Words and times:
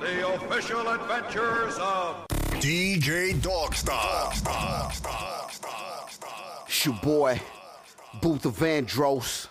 The 0.00 0.34
official 0.34 0.88
adventures 0.88 1.78
of 1.78 2.26
DJ 2.58 3.34
Dogstar. 3.34 4.32
It's 6.66 6.84
your 6.84 6.96
boy, 7.04 7.40
Booth 8.20 8.44
of 8.46 8.56
Vandross. 8.58 9.46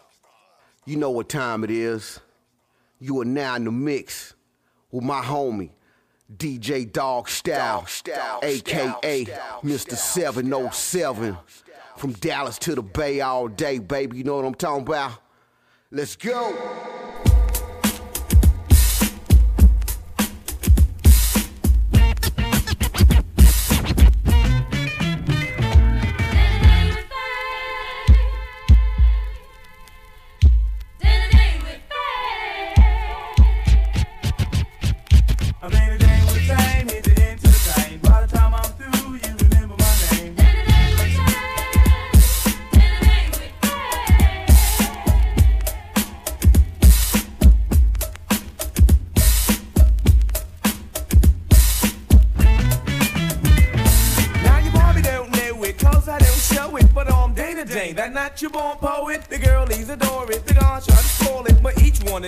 You 0.85 0.97
know 0.97 1.11
what 1.11 1.29
time 1.29 1.63
it 1.63 1.71
is. 1.71 2.19
You 2.99 3.21
are 3.21 3.25
now 3.25 3.55
in 3.55 3.63
the 3.63 3.71
mix 3.71 4.33
with 4.91 5.05
my 5.05 5.21
homie, 5.21 5.69
DJ 6.35 6.91
Dog 6.91 7.29
Style, 7.29 7.87
aka 8.43 9.25
Mr. 9.63 9.95
707. 9.95 11.37
From 11.95 12.11
Dallas 12.13 12.57
to 12.59 12.75
the 12.75 12.81
Bay 12.81 13.21
all 13.21 13.47
day, 13.47 13.77
baby. 13.77 14.17
You 14.17 14.23
know 14.25 14.35
what 14.35 14.45
I'm 14.45 14.53
talking 14.53 14.83
about? 14.83 15.13
Let's 15.91 16.15
go. 16.15 16.98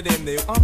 Them, 0.01 0.25
they, 0.25 0.37
uh, 0.37 0.60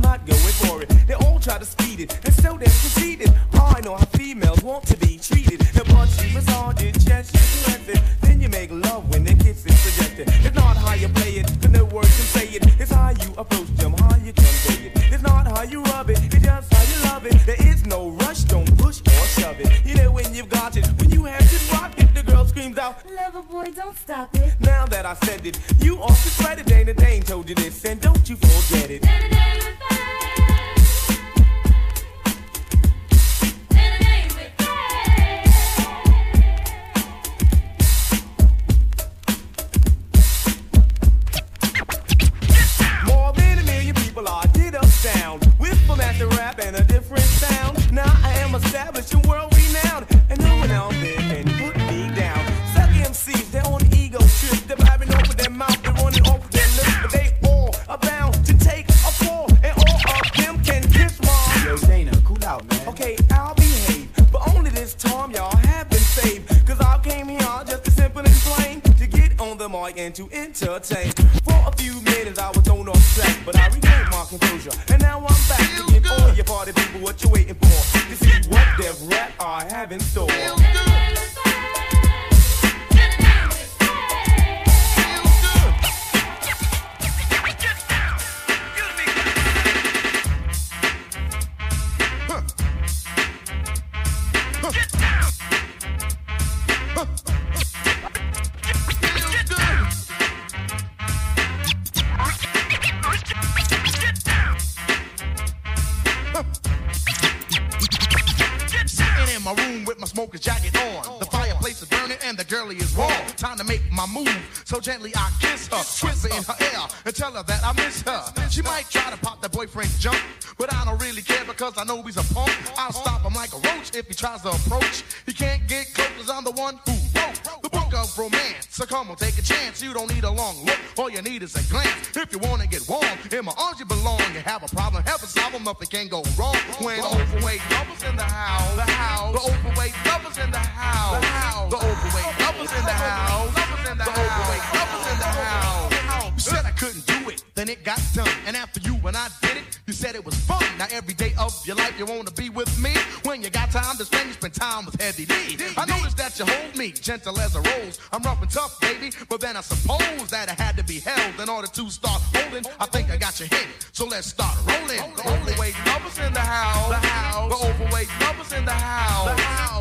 gently 114.88 115.12
I 115.18 115.30
kiss 115.42 115.68
her, 115.68 116.08
whisper 116.08 116.30
in 116.30 116.44
her 116.44 116.56
ear, 116.62 116.88
and 117.04 117.14
tell 117.14 117.34
her 117.34 117.44
that 117.44 117.62
I 117.62 117.74
miss 117.74 118.02
her. 118.04 118.24
She 118.50 118.62
might 118.62 118.90
try 118.90 119.12
to 119.12 119.18
pop 119.18 119.42
that 119.42 119.52
boyfriend's 119.52 120.00
jump, 120.00 120.18
but 120.58 120.74
I 120.74 120.86
don't 120.86 121.02
really 121.02 121.22
care 121.22 121.44
because 121.44 121.78
I 121.78 121.84
know 121.84 122.02
he's 122.04 122.16
a 122.16 122.24
punk. 122.34 122.56
I'll 122.78 122.94
stop 122.94 123.22
him 123.22 123.34
like 123.34 123.52
a 123.52 123.58
roach 123.68 123.94
if 123.94 124.08
he 124.08 124.14
tries 124.14 124.44
to 124.44 124.50
approach. 124.50 125.04
He 125.26 125.34
can't 125.34 125.68
get 125.68 125.94
close 125.94 126.08
close 126.08 126.28
'cause 126.28 126.30
I'm 126.30 126.44
the 126.44 126.52
one 126.52 126.80
who 126.86 126.92
wrote 127.16 127.62
the 127.62 127.70
book 127.70 127.94
of 127.94 128.18
romance. 128.18 128.68
So 128.70 128.86
come 128.86 129.10
on, 129.10 129.16
take 129.18 129.38
a 129.38 129.42
chance. 129.42 129.82
You 129.82 129.94
don't 129.94 130.10
need 130.14 130.24
a 130.24 130.32
long 130.32 130.56
look. 130.66 130.80
All 130.98 131.10
you 131.10 131.22
need 131.22 131.44
is 131.44 131.56
a 131.56 131.64
glance. 131.64 132.16
If 132.16 132.32
you 132.32 132.40
wanna 132.40 132.68
get 132.68 132.88
warm, 132.88 133.06
in 133.32 133.46
my 133.46 133.54
arms 133.58 133.80
you 133.80 133.86
belong. 133.86 134.22
You 134.34 134.42
have 134.42 134.64
a 134.64 134.68
problem, 134.68 135.04
help 135.04 135.24
us 135.24 135.34
solve 135.34 135.54
'em. 135.54 135.64
Nothing 135.64 135.88
can 135.88 136.08
go 136.08 136.24
wrong 136.38 136.56
when 136.80 137.00
overweight 137.02 137.62
lovers 137.72 138.04
in 138.04 138.16
the 138.16 138.24
house. 138.24 138.76
The 138.76 138.92
house. 138.92 139.34
The 139.34 139.42
overweight 139.52 139.96
lovers 140.06 140.38
in 140.38 140.52
the 140.52 140.60
house. 140.60 141.20
The 141.20 141.28
house. 141.28 141.72
The 141.72 141.78
overweight 141.78 142.40
lovers 142.40 142.72
in 142.72 142.86
the 142.86 142.94
house. 142.94 143.57
In 143.90 143.98
the 143.98 144.04
overweight 144.04 144.66
lovers 144.74 145.12
in 145.14 145.20
the 145.20 145.26
house. 145.26 145.94
You 146.36 146.42
said 146.42 146.66
I 146.66 146.72
couldn't 146.72 147.06
do 147.08 147.30
it, 147.30 147.44
then 147.56 147.70
it 147.70 147.84
got 147.84 148.02
done. 148.14 148.30
And 148.46 148.56
after 148.56 148.80
you 148.82 148.96
and 149.08 149.16
I 149.16 149.28
did 149.42 149.58
it, 149.58 149.80
you 149.88 149.94
said 149.94 150.14
it 150.14 150.24
was 150.26 150.36
fun. 150.36 150.64
Now 150.78 150.88
every 150.92 151.14
day 151.14 151.34
of 151.40 151.54
your 151.66 151.78
life 151.78 151.98
you 151.98 152.06
wanna 152.06 152.32
be 152.32 152.50
with 152.50 152.72
me. 152.82 152.94
When 153.24 153.42
you 153.42 153.50
got 153.50 153.72
time 153.72 153.98
to 153.98 154.06
spend, 154.06 154.28
you 154.28 154.34
spend 154.34 154.54
time 154.54 154.86
with 154.86 155.02
Heavy 155.02 155.26
D. 155.26 155.34
I 155.78 155.86
noticed 155.86 156.18
that 156.18 156.38
you 156.38 156.46
hold 156.46 156.76
me 156.78 156.92
gentle 156.92 157.40
as 157.40 157.56
a 157.56 157.62
rose. 157.62 158.00
I'm 158.12 158.22
rough 158.24 158.42
and 158.42 158.52
tough, 158.52 158.80
baby, 158.82 159.12
but 159.30 159.40
then 159.40 159.56
I 159.56 159.62
suppose 159.62 160.30
that 160.30 160.50
I 160.50 160.62
had 160.62 160.76
to 160.78 160.84
be 160.84 161.00
held 161.00 161.40
in 161.40 161.50
order 161.50 161.68
to 161.68 161.90
start 161.90 162.22
holding. 162.36 162.66
I 162.80 162.86
think 162.88 163.10
I 163.10 163.18
got 163.18 163.40
your 163.40 163.48
hit, 163.48 163.68
so 163.94 164.06
let's 164.06 164.28
start 164.28 164.56
rolling. 164.68 165.02
The 165.16 165.24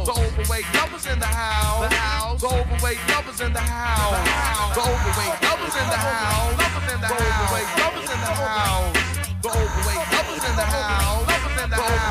The 0.06 0.12
overweight 0.12 0.64
lovers 0.72 1.06
in 1.06 1.18
the 1.18 1.26
house. 1.26 1.90
The 1.90 1.96
house. 1.96 2.40
The 2.40 2.46
overweight 2.46 2.98
lovers 3.10 3.40
in 3.40 3.52
the 3.52 3.58
house. 3.58 4.76
The 4.76 4.82
overweight 4.82 5.42
lovers 5.42 5.74
in 5.74 5.88
the 5.90 5.98
house. 5.98 6.54
Lovers 6.62 6.92
in 6.94 7.00
the 7.00 7.08
house. 7.10 7.34
The 7.42 7.50
overweight 7.50 7.74
lovers 7.82 8.06
in 8.14 8.20
the 8.22 8.30
house. 8.30 8.94
The 9.42 9.50
overweight 9.50 10.06
lovers 10.14 10.46
in 10.46 10.54
the 10.54 10.62
house. 10.62 11.26
Lovers 11.26 11.58
in 11.58 11.70
the 11.70 11.76
house. 11.76 12.06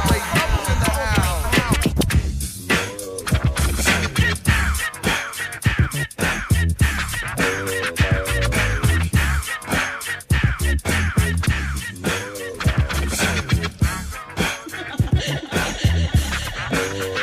Oh. 16.88 17.12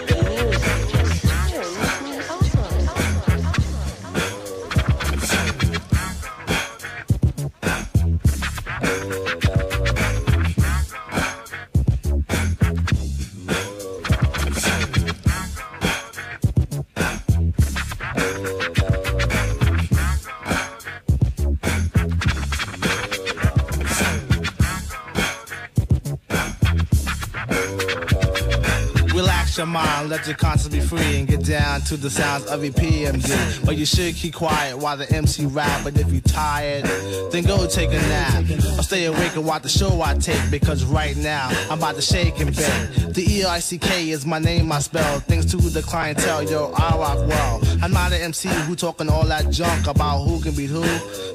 your 29.62 29.66
mind, 29.68 30.08
let 30.08 30.26
your 30.26 30.34
conscience 30.34 30.68
be 30.68 30.80
free, 30.80 31.18
and 31.18 31.28
get 31.28 31.44
down 31.44 31.80
to 31.82 31.96
the 31.96 32.10
sounds 32.10 32.46
of 32.46 32.62
EPMD. 32.62 33.64
But 33.64 33.76
you 33.76 33.86
should 33.86 34.14
keep 34.16 34.34
quiet 34.34 34.76
while 34.76 34.96
the 34.96 35.08
MC 35.14 35.46
rap. 35.46 35.84
But 35.84 35.96
if 35.96 36.10
you're 36.10 36.20
tired, 36.20 36.84
then 37.30 37.44
go 37.44 37.64
take 37.68 37.90
a 37.90 37.92
nap. 37.92 38.44
Or 38.76 38.82
stay 38.82 39.04
awake 39.04 39.36
and 39.36 39.44
watch 39.44 39.62
the 39.62 39.68
show 39.68 40.02
I 40.02 40.14
take, 40.14 40.50
because 40.50 40.84
right 40.84 41.16
now 41.16 41.48
I'm 41.70 41.78
about 41.78 41.94
to 41.94 42.02
shake 42.02 42.40
and 42.40 42.56
bake. 42.56 43.01
The 43.12 43.26
E 43.28 43.44
I 43.44 43.58
C 43.58 43.76
K 43.76 44.08
is 44.08 44.24
my 44.24 44.38
name, 44.38 44.72
I 44.72 44.78
spell. 44.78 45.20
Thanks 45.20 45.44
to 45.50 45.58
the 45.58 45.82
clientele, 45.82 46.44
yo, 46.44 46.72
I 46.72 46.96
rock 46.96 47.18
well. 47.28 47.60
I'm 47.82 47.92
not 47.92 48.10
an 48.10 48.22
MC 48.22 48.48
who 48.48 48.74
talking 48.74 49.10
all 49.10 49.26
that 49.26 49.50
junk 49.50 49.86
about 49.86 50.24
who 50.24 50.40
can 50.40 50.54
beat 50.54 50.70
who. 50.70 50.82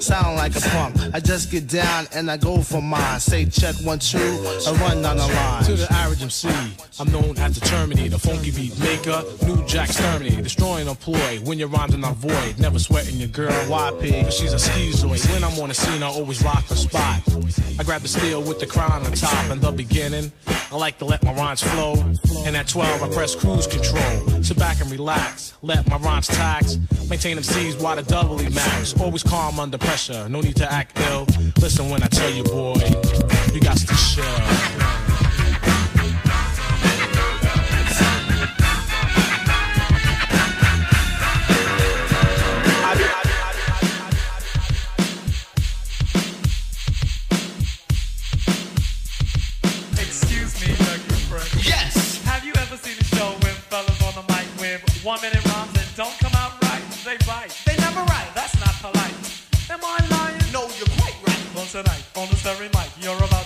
Sound 0.01 0.37
like 0.37 0.55
a 0.55 0.61
punk. 0.61 0.95
I 1.13 1.19
just 1.19 1.51
get 1.51 1.67
down 1.67 2.07
and 2.15 2.31
I 2.31 2.37
go 2.37 2.63
for 2.63 2.81
mine. 2.81 3.19
Say 3.19 3.45
check 3.45 3.75
one, 3.83 3.99
two, 3.99 4.17
and 4.17 4.79
run 4.79 5.03
down 5.03 5.17
the 5.17 5.27
line. 5.27 5.63
To 5.65 5.75
the 5.75 5.87
average 5.93 6.23
MC, 6.23 6.49
I'm 6.99 7.11
known 7.11 7.37
as 7.37 7.59
the 7.59 7.65
Terminator, 7.67 8.17
funky 8.17 8.49
beat 8.49 8.79
maker, 8.79 9.23
new 9.45 9.63
jack 9.67 9.89
exterminator, 9.89 10.41
destroying 10.41 10.87
employ. 10.87 11.39
When 11.43 11.59
your 11.59 11.67
rhymes 11.67 11.93
are 11.93 11.99
not 11.99 12.15
void, 12.15 12.57
never 12.57 12.79
sweating 12.79 13.17
your 13.17 13.29
girl 13.29 13.51
YP, 13.51 14.31
she's 14.31 14.53
a 14.53 14.57
schizoid. 14.57 15.31
When 15.31 15.43
I'm 15.43 15.59
on 15.59 15.69
the 15.69 15.75
scene, 15.75 16.01
I 16.01 16.07
always 16.07 16.41
rock 16.43 16.65
the 16.65 16.75
spot. 16.75 17.21
I 17.79 17.83
grab 17.83 18.01
the 18.01 18.07
steel 18.07 18.41
with 18.41 18.59
the 18.59 18.65
crown 18.65 19.05
on 19.05 19.11
top 19.11 19.51
in 19.51 19.59
the 19.59 19.71
beginning. 19.71 20.31
I 20.71 20.75
like 20.75 20.97
to 20.97 21.05
let 21.05 21.23
my 21.23 21.33
rhymes 21.33 21.61
flow. 21.69 21.93
And 22.45 22.55
at 22.55 22.67
12, 22.67 23.03
I 23.03 23.09
press 23.09 23.35
cruise 23.35 23.67
control. 23.67 24.43
Sit 24.43 24.57
back 24.57 24.79
and 24.81 24.89
relax, 24.89 25.53
let 25.61 25.87
my 25.89 25.97
rhymes 25.97 26.27
tax. 26.27 26.77
Maintain 27.09 27.35
them 27.35 27.43
C's 27.43 27.75
while 27.75 27.95
the 27.95 28.03
doubly 28.03 28.49
max. 28.49 28.99
Always 28.99 29.23
calm 29.23 29.59
under 29.59 29.77
pressure, 29.77 30.27
no 30.29 30.41
need 30.41 30.55
to 30.57 30.71
act 30.71 30.99
ill. 31.09 31.25
Listen 31.59 31.89
when 31.89 32.03
I 32.03 32.07
tell 32.07 32.29
you, 32.31 32.43
boy, 32.43 32.79
you 33.53 33.59
got 33.59 33.77
to 33.77 33.87
chill. 33.87 34.96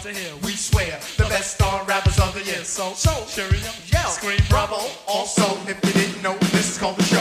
To 0.02 0.12
hear. 0.12 0.34
We 0.44 0.54
swear 0.54 1.00
the 1.18 1.26
best 1.26 1.56
star 1.56 1.84
rappers 1.86 2.20
of 2.20 2.34
the 2.34 2.44
year. 2.44 2.64
So, 2.64 2.94
So, 2.94 3.12
cheerio, 3.28 3.60
yell, 3.94 4.10
scream 4.10 4.40
bravo. 4.50 4.82
Also, 5.08 5.46
if 5.70 5.78
you 5.86 5.94
didn't 5.94 6.24
know, 6.24 6.36
this 6.52 6.72
is 6.72 6.78
called 6.78 6.98
the 6.98 7.04
show. 7.04 7.18
It's 7.18 7.20
called 7.20 7.20
the 7.20 7.21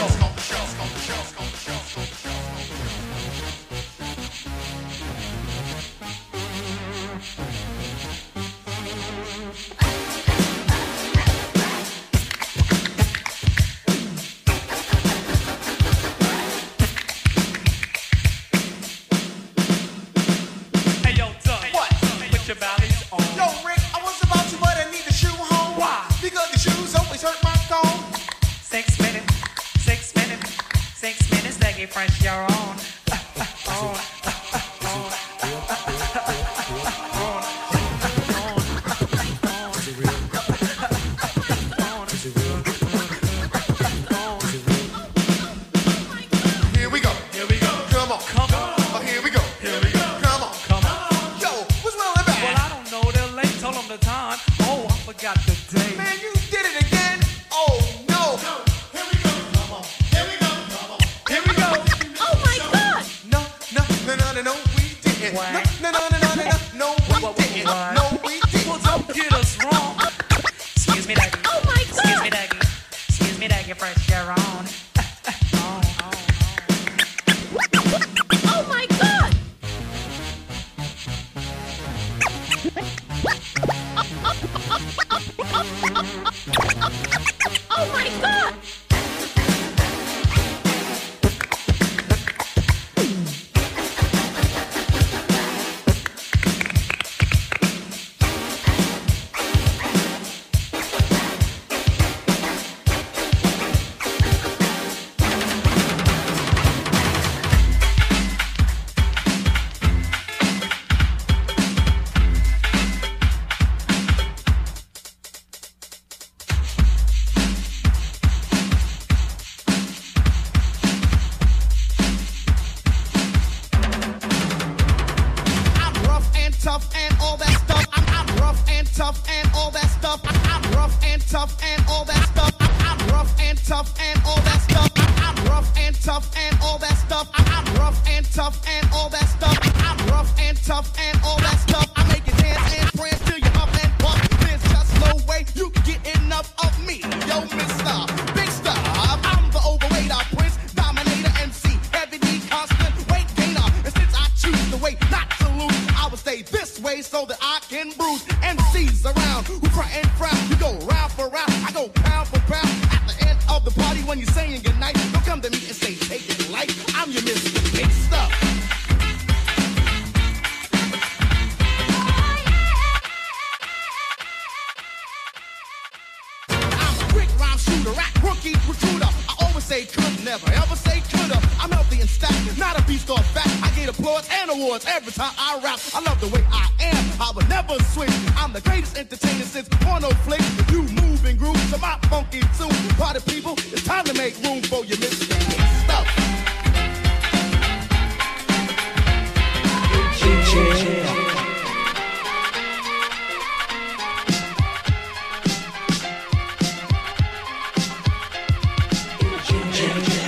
change. 209.81 210.20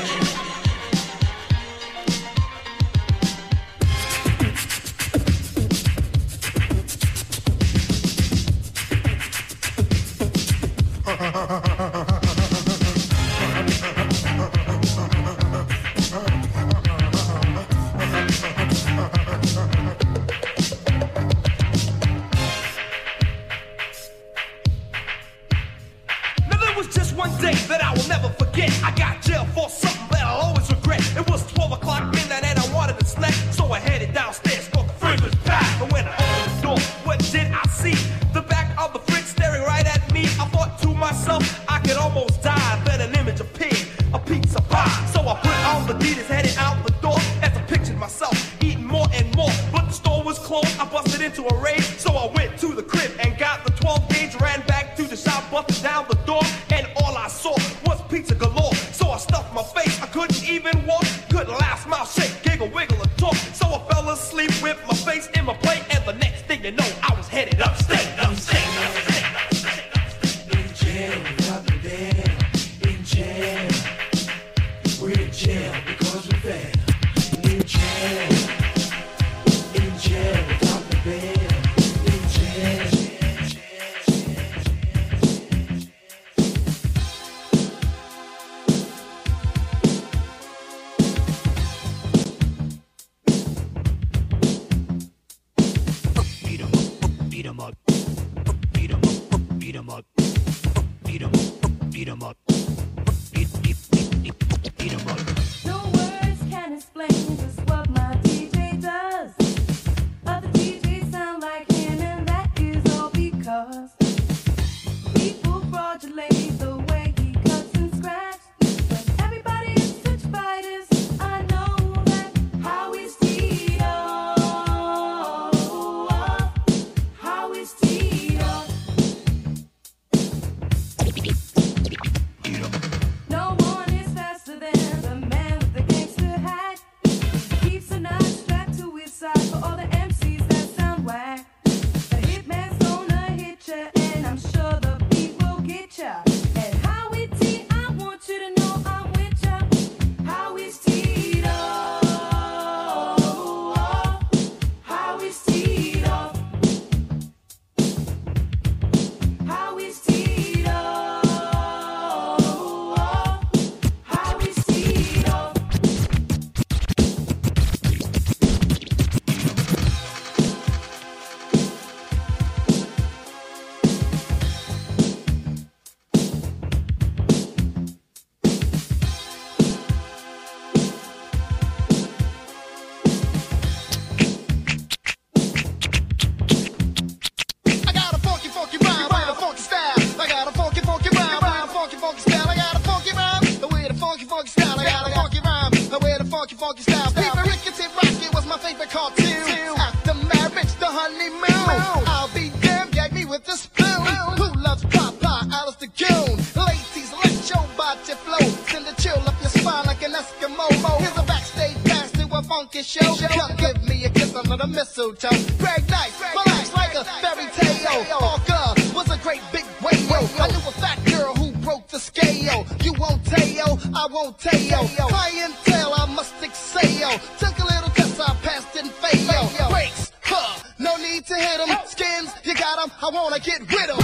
You 222.84 222.94
won't 222.94 223.24
tell, 223.26 223.80
I 223.96 224.08
won't 224.12 224.38
tell. 224.40 224.88
Clientele, 224.88 225.14
I 225.14 225.30
ain't 225.46 225.66
tell 225.66 225.94
I 225.94 226.06
must 226.06 226.34
excel. 226.42 227.20
Took 227.40 227.58
a 227.60 227.66
little 227.66 227.90
test, 227.90 228.20
I 228.20 228.34
passed 228.42 228.76
and 228.76 228.92
failed. 228.92 229.72
Breaks, 229.72 230.12
huh? 230.22 230.60
No 230.80 230.96
need 230.98 231.26
to 231.28 231.36
hit 231.36 231.60
'em. 231.62 231.78
Skins, 231.88 232.32
you 232.44 232.54
got 232.56 232.82
'em. 232.84 232.92
I 233.02 233.10
wanna 233.10 233.40
get 233.40 233.60
rid 233.62 233.90
'em. 233.90 234.00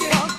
Yo, 0.00 0.33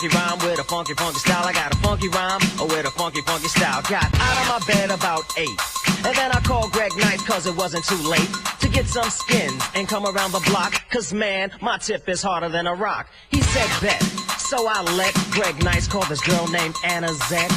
Funky, 0.00 0.16
rhyme 0.16 0.38
with 0.38 0.58
a 0.58 0.64
funky, 0.64 0.94
funky 0.94 1.18
style. 1.18 1.44
I 1.44 1.52
got 1.52 1.74
a 1.74 1.76
funky 1.76 2.08
rhyme 2.08 2.40
Oh, 2.58 2.64
with 2.64 2.86
a 2.86 2.90
funky, 2.90 3.20
funky 3.20 3.48
style. 3.48 3.82
Got 3.82 4.08
out 4.18 4.36
of 4.40 4.48
my 4.48 4.66
bed 4.66 4.90
about 4.90 5.24
eight. 5.36 5.60
And 6.06 6.16
then 6.16 6.32
I 6.32 6.40
called 6.40 6.72
Greg 6.72 6.90
Nice 6.96 7.22
cause 7.26 7.46
it 7.46 7.54
wasn't 7.54 7.84
too 7.84 8.00
late 8.08 8.30
to 8.60 8.68
get 8.70 8.86
some 8.86 9.10
skins 9.10 9.62
and 9.74 9.86
come 9.86 10.06
around 10.06 10.32
the 10.32 10.40
block. 10.48 10.72
Cause 10.88 11.12
man, 11.12 11.50
my 11.60 11.76
tip 11.76 12.08
is 12.08 12.22
harder 12.22 12.48
than 12.48 12.66
a 12.66 12.74
rock. 12.74 13.10
He 13.30 13.42
said 13.42 13.68
bet. 13.82 14.00
So 14.40 14.66
I 14.66 14.80
let 14.96 15.12
Greg 15.32 15.62
Nice 15.62 15.86
call 15.86 16.06
this 16.06 16.26
girl 16.26 16.48
named 16.48 16.76
Anna 16.82 17.12
Zet. 17.28 17.52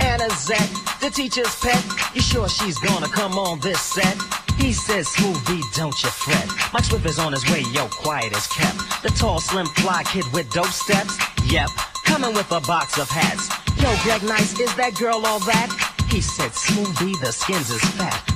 Anna 0.00 0.28
Zet, 0.30 0.68
the 1.00 1.10
teacher's 1.10 1.54
pet. 1.60 1.80
You 2.12 2.22
sure 2.22 2.48
she's 2.48 2.78
gonna 2.78 3.06
come 3.06 3.38
on 3.38 3.60
this 3.60 3.80
set? 3.80 4.18
He 4.58 4.72
says, 4.72 5.06
Smoothie, 5.08 5.62
don't 5.76 5.94
you 6.02 6.08
fret. 6.08 6.48
Mike 6.72 6.84
Swift 6.84 7.06
is 7.06 7.20
on 7.20 7.32
his 7.32 7.48
way, 7.50 7.62
yo, 7.72 7.86
quiet 7.86 8.32
as 8.36 8.48
kept. 8.48 9.02
The 9.04 9.10
tall, 9.10 9.38
slim, 9.38 9.66
fly 9.66 10.02
kid 10.02 10.24
with 10.32 10.50
dope 10.50 10.66
steps? 10.66 11.18
Yep, 11.54 11.70
coming 12.02 12.34
with 12.34 12.50
a 12.50 12.60
box 12.62 12.98
of 12.98 13.08
hats. 13.08 13.48
Yo, 13.80 13.94
Greg 14.02 14.24
Nice, 14.24 14.58
is 14.58 14.74
that 14.74 14.96
girl 14.98 15.24
all 15.24 15.38
that? 15.38 15.70
He 16.10 16.20
said, 16.20 16.50
Smoothie, 16.50 17.20
the 17.20 17.30
skins 17.30 17.70
is 17.70 17.80
fat. 17.94 18.33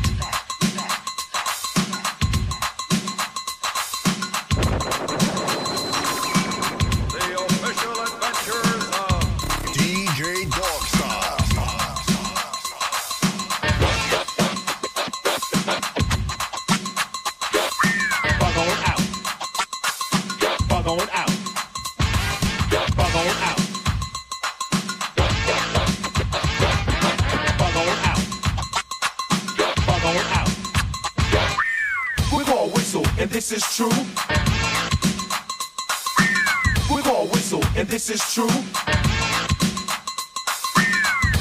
And 37.78 37.88
this 37.88 38.10
is 38.10 38.20
true. 38.34 38.48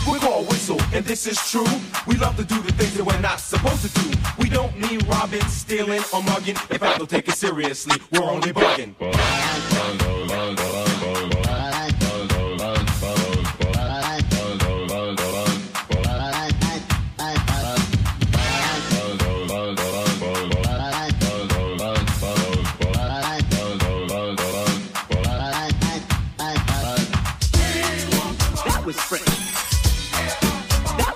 We're 0.08 0.20
gonna 0.20 0.46
whistle, 0.48 0.80
and 0.94 1.04
this 1.04 1.26
is 1.26 1.38
true. 1.50 1.66
We 2.06 2.16
love 2.18 2.38
to 2.38 2.46
do 2.46 2.62
the 2.62 2.72
things 2.74 2.94
that 2.94 3.04
we're 3.04 3.20
not 3.20 3.40
supposed 3.40 3.82
to 3.82 4.02
do. 4.02 4.12
We 4.38 4.48
don't 4.48 4.78
mean 4.80 5.00
robbing, 5.08 5.42
stealing, 5.46 6.04
or 6.14 6.22
mugging. 6.22 6.56
In 6.70 6.78
fact, 6.78 7.00
don't 7.00 7.10
take 7.10 7.28
it 7.28 7.34
seriously. 7.34 8.00
We're 8.12 8.24
only 8.24 8.54
bugging. 8.54 8.94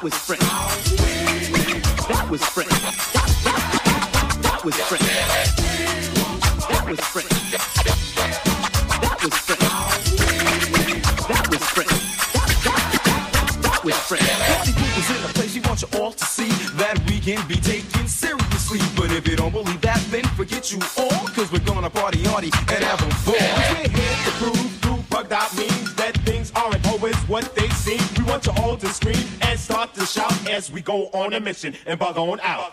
That 0.02 0.06
was 0.06 0.18
fresh. 0.18 0.40
That 2.10 2.28
was 2.32 2.44
fresh. 2.44 2.68
That, 4.42 4.66
was 4.66 4.76
fresh. 4.76 5.00
That 6.68 6.86
was 6.88 7.00
fresh. 7.00 7.30
That 8.98 9.22
was 9.22 9.38
fresh. 9.38 9.62
That 11.30 11.54
was 11.54 11.64
fresh. 11.70 11.88
That, 13.68 13.84
was 13.84 13.96
fresh. 13.96 14.26
Party 14.56 14.74
people's 14.74 15.10
in 15.12 15.18
a 15.24 15.34
place 15.36 15.54
you 15.56 15.62
want 15.62 15.82
you 15.84 15.88
all 16.00 16.14
to 16.14 16.26
see 16.26 16.50
that 16.78 17.00
we 17.08 17.20
can 17.20 17.48
be 17.48 17.58
taken 17.58 18.08
seriously. 18.08 18.80
But 18.96 19.12
if 19.12 19.28
you 19.28 19.36
don't 19.36 19.54
believe 19.54 19.82
that, 19.82 20.04
then 20.10 20.24
forget 20.34 20.72
you 20.72 20.80
all, 20.98 21.28
cause 21.28 21.52
we're 21.52 21.60
gonna 21.60 21.92
party 21.92 22.24
hardy 22.24 22.50
and 22.70 22.84
have 22.84 23.02
ball. 23.24 23.36
Cause 23.36 23.70
we're 23.70 23.88
here 23.88 24.18
to 24.26 24.32
prove 24.42 24.72
through 24.82 25.04
bugged 25.12 25.32
out 25.32 25.56
means 25.56 25.94
that 25.94 26.18
things 26.26 26.52
aren't 26.56 26.88
always 26.88 27.16
what 27.30 27.54
they 27.54 27.70
seem. 27.70 28.02
We 28.18 28.24
want 28.24 28.48
you 28.48 28.54
all 28.64 28.78
to 28.78 28.88
scream 28.88 29.41
start 29.82 29.96
to 29.96 30.06
shout 30.06 30.50
as 30.50 30.72
we 30.72 30.80
go 30.80 31.08
on 31.08 31.34
a 31.34 31.40
mission 31.40 31.74
and 31.88 31.98
bug 31.98 32.16
on 32.16 32.40
out. 32.42 32.72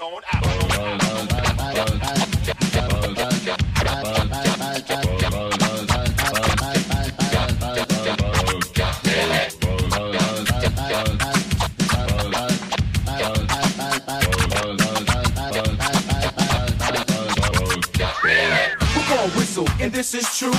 This 19.98 20.14
is 20.14 20.38
true. 20.38 20.52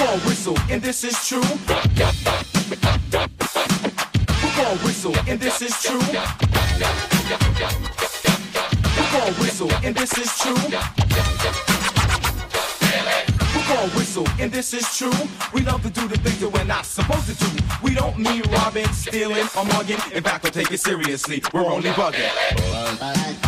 We're 0.00 0.18
whistle, 0.24 0.56
and 0.70 0.80
this 0.80 1.04
is 1.04 1.28
true. 1.28 2.51
We're 4.62 4.76
whistle, 4.84 5.16
and 5.26 5.40
this 5.40 5.60
is 5.60 5.82
true. 5.82 5.98
We're 5.98 6.12
gonna 9.10 9.32
whistle, 9.40 9.72
and 9.82 9.92
this 9.92 10.16
is 10.16 10.38
true. 10.38 10.54
We're 13.54 13.66
gonna 13.66 13.88
whistle, 13.96 14.28
and 14.38 14.52
this 14.52 14.72
is 14.72 14.96
true. 14.96 15.10
We 15.52 15.62
love 15.62 15.82
to 15.82 15.90
do 15.90 16.06
the 16.06 16.16
things 16.16 16.38
that 16.38 16.48
we're 16.48 16.62
not 16.62 16.86
supposed 16.86 17.26
to 17.26 17.34
do. 17.34 17.48
We 17.82 17.96
don't 17.96 18.16
mean 18.16 18.42
robbing, 18.52 18.86
stealing, 18.92 19.48
or 19.58 19.64
mugging. 19.64 19.98
In 20.14 20.22
fact, 20.22 20.44
we'll 20.44 20.52
take 20.52 20.70
it 20.70 20.78
seriously. 20.78 21.42
We're 21.52 21.66
only 21.66 21.90
bugging. 21.90 23.41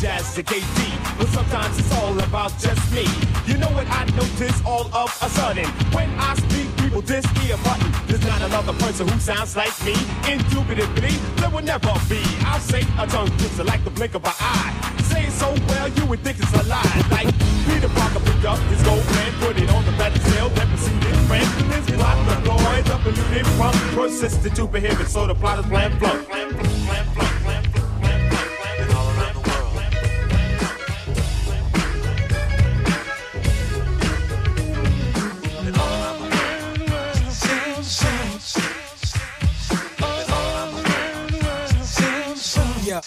Jazz 0.00 0.38
and 0.38 0.46
KD. 0.46 1.18
But 1.18 1.28
sometimes 1.28 1.78
it's 1.78 1.92
all 1.92 2.18
about 2.18 2.56
just 2.58 2.80
me. 2.94 3.04
You 3.44 3.58
know 3.58 3.68
what 3.76 3.86
I 3.90 4.06
notice 4.16 4.56
all 4.64 4.88
of 4.94 5.10
a 5.20 5.28
sudden? 5.28 5.66
When 5.92 6.08
I 6.16 6.34
speak, 6.36 6.74
people 6.78 7.02
diss 7.02 7.26
ear 7.44 7.58
button. 7.62 7.92
There's 8.06 8.24
not 8.24 8.40
another 8.40 8.72
person 8.80 9.06
who 9.06 9.20
sounds 9.20 9.56
like 9.56 9.76
me. 9.84 9.92
Indubitably, 10.24 11.12
there 11.36 11.50
will 11.50 11.62
never 11.62 11.92
be. 12.08 12.22
I'll 12.48 12.60
say 12.60 12.80
a 12.98 13.06
tongue 13.06 13.28
twister 13.36 13.64
like 13.64 13.84
the 13.84 13.90
blink 13.90 14.14
of 14.14 14.24
an 14.24 14.32
eye. 14.40 14.72
Say 15.12 15.26
it 15.26 15.32
so 15.32 15.52
well, 15.68 15.88
you 15.90 16.06
would 16.06 16.20
think 16.20 16.38
it's 16.38 16.54
a 16.54 16.62
lie. 16.64 17.04
Like 17.10 17.28
Peter 17.68 17.90
Parker 17.92 18.20
picked 18.20 18.46
up 18.46 18.58
his 18.72 18.82
gold 18.82 19.04
plan, 19.04 19.32
put 19.40 19.60
it 19.60 19.68
on 19.68 19.84
the 19.84 19.92
back 20.00 20.14
battlefield, 20.14 20.52
then 20.56 20.68
proceeded 20.68 21.16
friend. 21.28 21.44
His 21.76 21.84
plot 21.94 22.16
deployed, 22.24 22.84
the 22.86 22.96
polluted 23.04 23.46
from 23.58 23.74
persisted 23.92 24.54
to 24.56 24.66
prohibit, 24.66 25.08
so 25.08 25.26
the 25.26 25.34
plot 25.34 25.58
is 25.58 25.66
plan 25.66 25.92
flunk. 25.98 27.29
Yeah. 42.90 43.02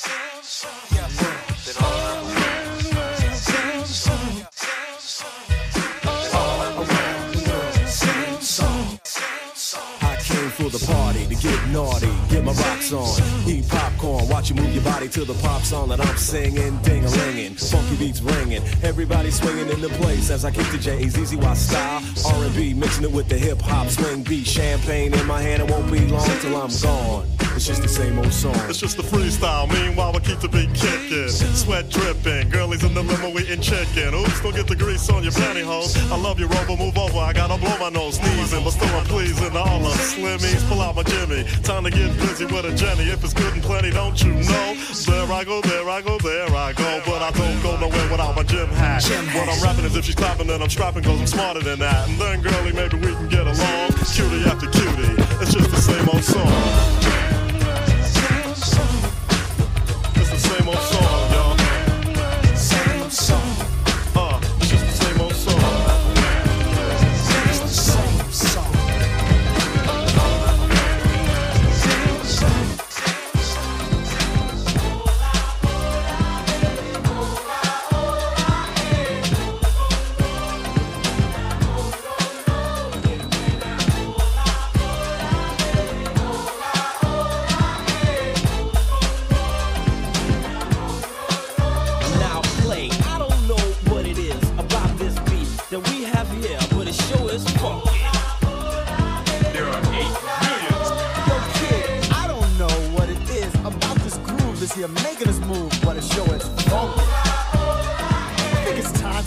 I 10.02 10.16
came 10.22 10.50
for 10.52 10.70
the 10.70 10.82
party 10.88 11.28
to 11.28 11.36
get 11.36 11.68
naughty, 11.68 12.08
get 12.30 12.46
my 12.46 12.54
rocks 12.54 12.94
on, 12.94 13.22
eat 13.46 13.68
popcorn, 13.68 14.30
watch 14.30 14.50
you 14.50 14.56
move 14.56 14.74
your 14.74 14.86
body 14.86 15.10
to 15.10 15.26
the 15.26 15.34
pop 15.46 15.64
song 15.64 15.90
that 15.90 16.00
I'm 16.00 16.16
singing, 16.16 16.78
ding 16.78 17.04
a 17.04 17.10
linging, 17.10 17.56
funky 17.56 17.98
beats 17.98 18.22
ringing, 18.22 18.64
everybody 18.84 19.32
swinging 19.32 19.68
in 19.68 19.82
the 19.82 19.90
place 19.90 20.30
as 20.30 20.46
I 20.46 20.52
kick 20.52 20.72
the 20.72 20.78
J's, 20.78 21.18
easy 21.18 21.36
Y 21.36 21.54
style, 21.56 22.02
R&B 22.26 22.74
mixing 22.74 23.04
it 23.04 23.12
with 23.12 23.28
the 23.28 23.38
hip 23.38 23.60
hop 23.62 23.90
swing 23.90 24.24
beat, 24.24 24.48
champagne 24.48 25.14
in 25.14 25.26
my 25.28 25.42
hand, 25.42 25.62
it 25.62 25.70
won't 25.70 25.92
be 25.92 26.08
long 26.08 26.26
till 26.40 26.56
I'm 26.56 26.72
gone. 26.82 27.43
It's 27.56 27.68
just 27.68 27.82
the 27.82 27.88
same 27.88 28.18
old 28.18 28.34
song. 28.34 28.56
It's 28.68 28.80
just 28.80 28.98
a 28.98 29.04
freestyle. 29.04 29.72
Meanwhile, 29.72 30.14
we 30.14 30.20
keep 30.22 30.40
the 30.40 30.50
beat 30.50 30.74
kicking. 30.74 31.30
Sweat 31.30 31.90
dripping. 31.90 32.50
Girlies 32.50 32.84
in 32.84 32.94
the 32.94 33.04
limo 33.04 33.30
eating 33.40 33.62
chicken. 33.62 34.14
Oops, 34.14 34.42
don't 34.42 34.56
get 34.56 34.68
the 34.68 34.76
grease 34.76 35.10
on 35.10 35.24
your 35.24 35.32
pantyhose. 35.32 35.96
I 36.12 36.18
love 36.18 36.40
you, 36.40 36.48
Rover. 36.48 36.76
Move 36.76 36.98
over. 36.98 37.20
I 37.20 37.32
gotta 37.32 37.58
blow 37.60 37.78
my 37.78 37.90
nose. 37.90 38.16
Sneezing, 38.18 38.64
but 38.64 38.72
still 38.72 38.96
I'm 38.96 39.06
pleasing. 39.06 39.56
All 39.56 39.80
the 39.80 39.90
slimmies. 39.90 40.68
Pull 40.68 40.82
out 40.82 40.96
my 40.96 41.04
Jimmy. 41.04 41.44
Time 41.64 41.84
to 41.84 41.92
get 41.92 42.16
busy 42.18 42.46
with 42.46 42.66
a 42.66 42.74
Jenny. 42.76 43.04
If 43.10 43.24
it's 43.24 43.34
good 43.34 43.54
and 43.54 43.64
plenty, 43.64 43.92
don't 43.92 44.22
you 44.24 44.34
know? 44.34 44.76
There 45.06 45.32
I 45.32 45.44
go, 45.44 45.62
there 45.62 45.88
I 45.90 46.02
go, 46.02 46.18
there 46.20 46.50
I 46.56 46.74
go. 46.74 47.02
But 47.06 47.22
I 47.22 47.32
don't 47.32 47.62
go 47.62 47.78
nowhere 47.78 48.10
without 48.10 48.36
my 48.36 48.44
gym 48.44 48.68
hat. 48.70 49.04
What 49.36 49.48
I'm 49.48 49.62
rapping 49.62 49.86
is 49.86 49.96
if 49.96 50.06
she's 50.06 50.16
clapping, 50.16 50.48
then 50.48 50.62
I'm 50.62 50.70
strapping, 50.70 51.04
cause 51.04 51.20
I'm 51.20 51.28
smarter 51.28 51.62
than 51.62 51.80
that. 51.80 52.10
And 52.10 52.20
then, 52.20 52.42
girlie, 52.42 52.74
maybe 52.74 52.98
we 52.98 53.14
can 53.14 53.30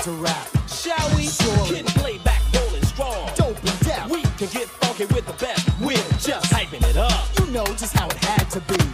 to 0.07 0.13
rap. 0.13 0.47
Shall 0.69 1.17
we? 1.17 1.25
Surely. 1.25 1.83
Kid 1.83 1.87
play 1.87 2.19
back, 2.19 2.41
rolling 2.55 2.85
strong. 2.85 3.29
Dope 3.35 3.59
and 3.59 3.81
deaf. 3.81 4.09
We 4.09 4.23
can 4.23 4.49
get 4.55 4.69
funky 4.69 5.07
with 5.13 5.27
the 5.27 5.33
best. 5.33 5.69
We're 5.81 5.97
just 6.21 6.53
hyping 6.53 6.89
it 6.89 6.97
up. 6.97 7.27
You 7.41 7.47
know 7.47 7.65
just 7.75 7.97
how 7.97 8.07
it 8.07 8.17
had 8.23 8.49
to 8.51 8.61
be. 8.61 8.86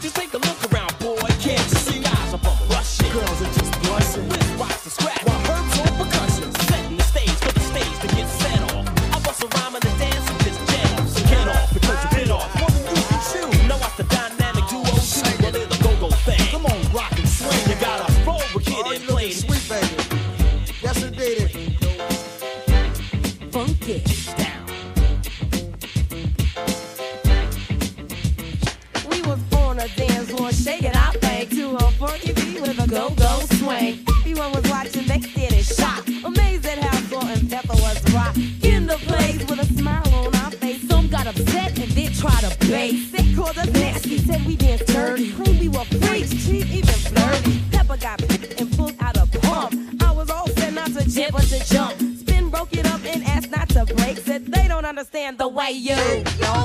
Understand 55.03 55.37
the 55.37 55.49
way 55.49 55.73
you. 55.73 56.62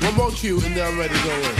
One 0.00 0.14
more 0.14 0.30
cue 0.30 0.58
and 0.64 0.74
then 0.74 0.86
I'm 0.86 0.98
ready 0.98 1.14
to 1.14 1.24
go 1.24 1.34
in. 1.34 1.54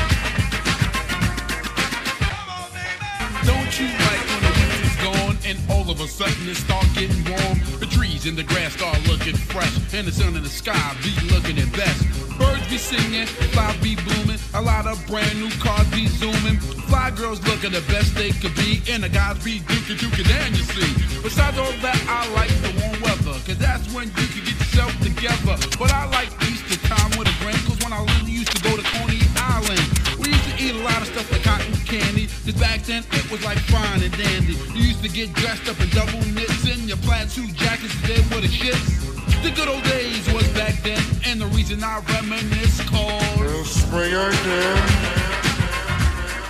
Don't 3.45 3.73
you 3.79 3.87
like 3.87 4.23
when 4.29 4.43
the 4.43 4.53
winter's 4.57 4.97
gone 5.05 5.37
and 5.45 5.59
all 5.71 5.91
of 5.91 6.01
a 6.01 6.09
sudden 6.09 6.49
it 6.49 6.57
start 6.57 6.87
getting 6.95 7.23
warm? 7.29 7.59
The 7.81 7.87
trees 7.87 8.27
and 8.27 8.37
the 8.37 8.43
grass 8.43 8.73
start 8.73 8.97
looking 9.07 9.37
fresh 9.37 9.77
and 9.93 10.07
the 10.07 10.13
sun 10.13 10.37
in 10.37 10.43
the 10.43 10.49
sky 10.49 10.97
be 11.03 11.13
looking 11.29 11.59
at 11.59 11.71
best. 11.73 12.05
Birds 12.39 12.67
be 12.69 12.79
singing, 12.79 13.27
fly 13.53 13.77
be 13.83 13.97
booming, 13.97 14.41
a 14.55 14.63
lot 14.63 14.87
of 14.87 14.97
brand 15.07 15.39
new 15.39 15.51
cars 15.61 15.87
be 15.91 16.07
zooming. 16.07 16.57
Fly 16.89 17.11
girls 17.11 17.45
looking 17.47 17.73
the 17.73 17.85
best 17.93 18.15
they 18.15 18.31
could 18.33 18.55
be, 18.57 18.81
and 18.89 19.03
the 19.05 19.09
guys 19.09 19.37
be 19.45 19.61
duking, 19.61 20.01
duking, 20.01 20.31
and 20.41 20.57
you 20.57 20.65
see. 20.65 21.21
Besides 21.23 21.59
all 21.59 21.73
that, 21.85 22.01
I 22.09 22.27
like 22.33 22.49
the 22.65 22.73
warm 22.81 22.97
weather, 23.03 23.37
cause 23.45 23.59
that's 23.59 23.93
when 23.93 24.09
you 24.09 24.27
can 24.33 24.45
get 24.45 24.57
yourself 24.57 24.93
together. 25.05 25.57
But 25.79 25.93
I 25.93 26.09
like 26.09 26.33
Easter 26.49 26.81
time 26.89 27.11
with 27.19 27.29
a 27.29 27.37
grin, 27.45 27.61
when 27.91 28.07
I 28.07 28.29
used 28.29 28.55
to 28.55 28.63
go 28.63 28.77
to 28.77 28.83
Coney 28.83 29.21
Island. 29.37 29.83
We 30.19 30.31
used 30.31 30.47
to 30.47 30.55
eat 30.63 30.75
a 30.75 30.83
lot 30.85 31.03
of 31.03 31.09
stuff 31.09 31.31
like 31.33 31.43
cotton 31.43 31.75
candy. 31.87 32.27
Cause 32.45 32.55
back 32.55 32.83
then 32.83 33.03
it 33.11 33.31
was 33.31 33.45
like 33.45 33.59
fine 33.67 34.03
and 34.03 34.13
dandy. 34.17 34.55
You 34.75 34.95
used 34.95 35.03
to 35.03 35.09
get 35.09 35.33
dressed 35.35 35.69
up 35.69 35.81
in 35.81 35.89
double 35.91 36.23
knits 36.31 36.65
and 36.71 36.87
your 36.87 36.99
plaid 36.99 37.31
suit 37.31 37.53
jackets 37.55 37.95
there 38.07 38.23
with 38.31 38.47
the 38.47 38.53
shits. 38.53 39.43
The 39.43 39.51
good 39.51 39.69
old 39.69 39.83
days 39.85 40.31
was 40.33 40.47
back 40.53 40.75
then, 40.83 41.01
and 41.25 41.41
the 41.41 41.47
reason 41.47 41.83
I 41.83 42.01
reminisce 42.13 42.81
called 42.89 43.41
It's 43.41 43.71
spring 43.71 44.13
again. 44.13 44.79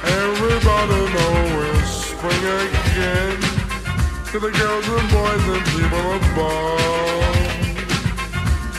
Everybody 0.03 1.01
know 1.15 1.37
it's 1.73 1.91
spring 2.11 2.45
again. 2.67 3.41
To 4.33 4.39
the 4.41 4.51
girls 4.51 4.89
and 4.89 5.09
boys 5.11 5.45
and 5.55 5.65
people 5.73 6.15
above. 6.17 6.90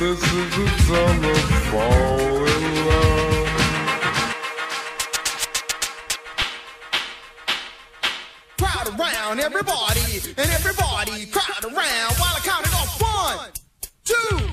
This 0.02 0.18
is 0.18 0.50
the 0.58 0.66
time 0.92 1.22
to 1.22 1.36
fall 1.70 2.48
in 2.48 2.64
love. 2.88 3.50
Crowd 8.58 8.88
around, 9.00 9.40
everybody, 9.40 10.02
and 10.40 10.50
everybody 10.50 11.28
crowd 11.28 11.66
around 11.66 12.16
while 12.18 12.34
I 12.36 12.40
count 12.44 12.66
it 12.66 12.74
off. 12.74 13.00
One, 13.00 13.52
two, 14.04 14.51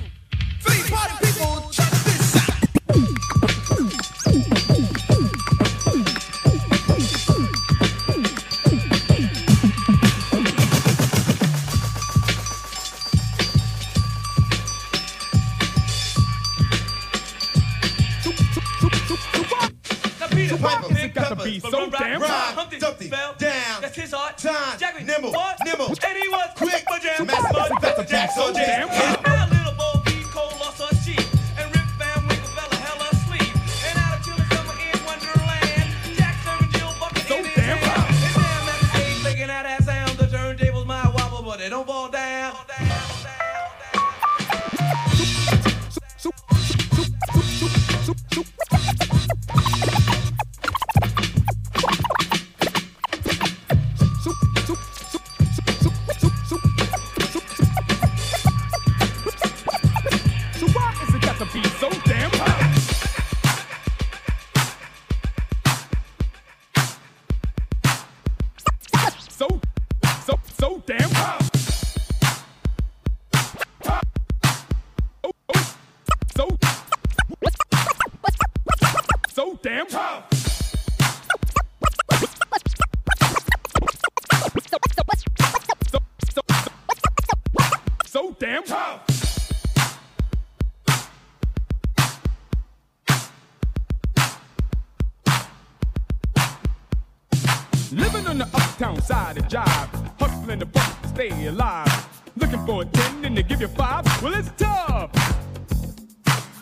Living 97.93 98.27
on 98.27 98.37
the 98.37 98.45
uptown 98.45 99.01
side 99.01 99.39
of 99.39 99.45
jive, 99.45 100.19
hustling 100.19 100.59
the 100.59 100.67
buck 100.67 101.03
to 101.03 101.09
stay 101.09 101.47
alive. 101.47 102.09
Looking 102.37 102.65
for 102.67 102.83
a 102.83 102.85
10 102.85 103.25
and 103.25 103.37
they 103.37 103.43
give 103.43 103.63
you 103.63 103.69
five? 103.69 104.05
Well, 104.23 104.35
it's 104.35 104.51
tough. 104.59 105.11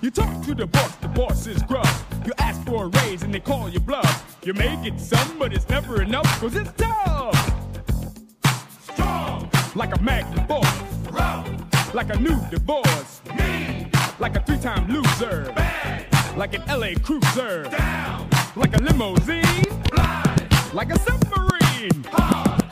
You 0.00 0.12
talk 0.12 0.44
to 0.44 0.54
the 0.54 0.68
boss, 0.68 0.94
the 0.96 1.08
boss 1.08 1.48
is 1.48 1.60
gruff. 1.64 2.06
You 2.24 2.32
ask 2.38 2.64
for 2.64 2.84
a 2.84 2.88
raise 2.88 3.24
and 3.24 3.34
they 3.34 3.40
call 3.40 3.68
you 3.68 3.80
bluff. 3.80 4.38
You 4.44 4.54
may 4.54 4.80
get 4.84 5.00
some, 5.00 5.36
but 5.36 5.52
it's 5.52 5.68
never 5.68 6.00
enough, 6.00 6.26
cause 6.40 6.54
it's 6.54 6.70
tough. 6.76 7.34
Strong, 8.82 9.50
like 9.74 9.96
a 9.96 10.00
magnet. 10.00 10.48
Rough, 11.10 11.92
like 11.94 12.14
a 12.14 12.20
new 12.20 12.38
divorce. 12.50 13.20
Mean, 13.36 13.90
like 14.20 14.36
a 14.36 14.42
three 14.42 14.58
time 14.58 14.88
loser. 14.88 15.52
Bad, 15.56 16.06
like 16.38 16.54
an 16.54 16.62
LA 16.68 16.94
cruiser. 17.02 17.64
Down, 17.64 18.28
like 18.54 18.76
a 18.76 18.80
limousine. 18.80 19.65
Like 20.74 20.92
a 20.92 20.98
submarine. 20.98 22.04
Hard, 22.12 22.65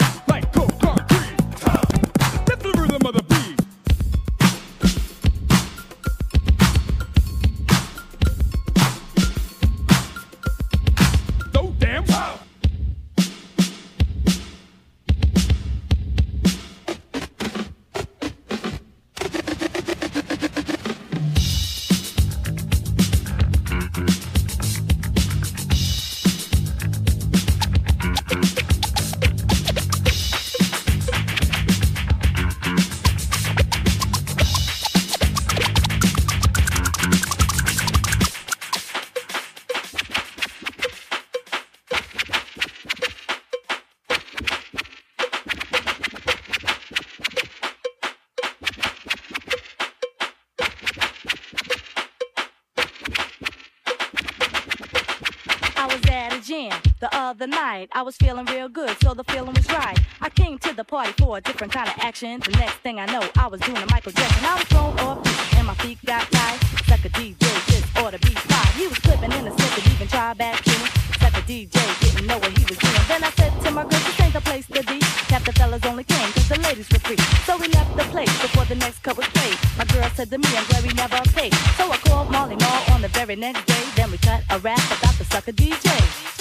fellas 75.54 75.84
only 75.86 76.04
came 76.04 76.32
cause 76.32 76.48
the 76.48 76.58
ladies 76.60 76.88
were 76.90 76.98
free. 77.00 77.16
So 77.46 77.56
we 77.56 77.68
left 77.68 77.96
the 77.96 78.04
place 78.04 78.32
before 78.42 78.64
the 78.66 78.74
next 78.76 79.02
cut 79.02 79.16
was 79.16 79.26
played. 79.28 79.58
My 79.78 79.84
girl 79.86 80.08
said 80.14 80.30
to 80.30 80.38
me, 80.38 80.48
I'm 80.56 80.66
glad 80.66 80.82
we 80.82 80.92
never 80.94 81.18
paid. 81.30 81.54
So 81.76 81.90
I 81.90 81.96
called 81.98 82.30
Marley 82.30 82.56
Marl 82.56 82.82
on 82.92 83.02
the 83.02 83.08
very 83.08 83.36
next 83.36 83.64
day. 83.66 83.82
Then 83.96 84.10
we 84.10 84.18
cut 84.18 84.42
a 84.50 84.58
rap 84.58 84.84
about 84.98 85.14
the 85.18 85.24
sucker 85.24 85.52
DJ. 85.52 86.33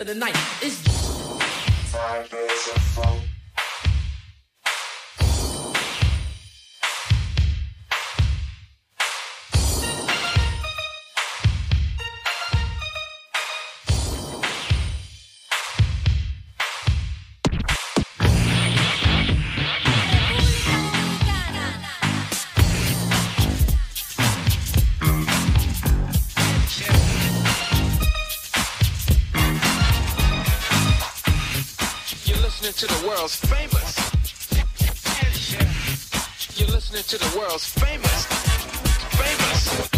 Of 0.00 0.06
the 0.06 0.14
night. 0.14 0.36
It's 0.62 0.80
listening 32.70 32.88
to 32.88 33.02
the 33.02 33.08
world's 33.08 33.36
famous. 33.36 33.96
You're 36.56 36.68
listening 36.68 37.02
to 37.02 37.18
the 37.18 37.38
world's 37.38 37.66
famous. 37.66 38.26
Famous. 39.16 39.89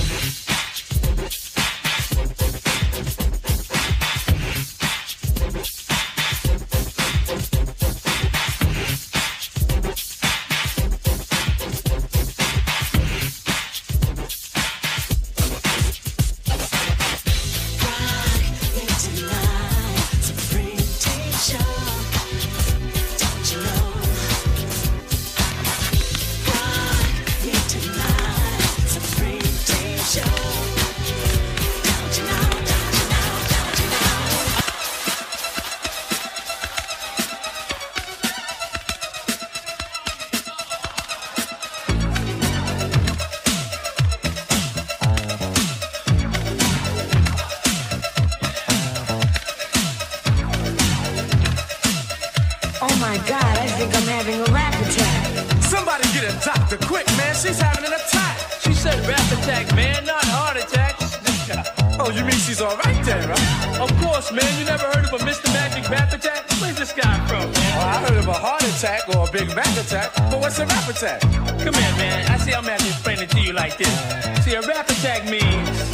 Attack, 69.92 70.30
but 70.30 70.40
what's 70.40 70.58
a 70.58 70.66
rap 70.66 70.88
attack? 70.88 71.20
Come 71.20 71.74
here, 71.74 71.96
man. 71.96 72.30
I 72.30 72.36
see 72.38 72.52
I'm 72.52 72.64
gonna 72.64 72.78
to 72.78 72.86
explain 72.86 73.18
it 73.18 73.30
to 73.30 73.40
you 73.40 73.52
like 73.52 73.76
this. 73.76 74.44
See, 74.44 74.54
a 74.54 74.60
rap 74.62 74.88
attack 74.88 75.24
means 75.28 75.92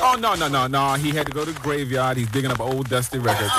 Oh 0.00 0.16
no 0.18 0.34
no 0.34 0.48
no 0.48 0.66
no! 0.68 0.94
He 0.94 1.10
had 1.10 1.26
to 1.26 1.32
go 1.32 1.44
to 1.44 1.50
the 1.50 1.60
graveyard. 1.60 2.16
He's 2.16 2.30
digging 2.30 2.50
up 2.50 2.60
old 2.60 2.88
dusty 2.88 3.18
records. 3.18 3.50